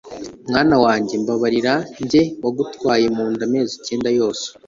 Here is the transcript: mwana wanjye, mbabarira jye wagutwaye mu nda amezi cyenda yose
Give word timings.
mwana 0.49 0.75
wanjye, 0.83 1.13
mbabarira 1.21 1.73
jye 2.09 2.21
wagutwaye 2.43 3.05
mu 3.15 3.25
nda 3.33 3.43
amezi 3.47 3.73
cyenda 3.85 4.09
yose 4.19 4.45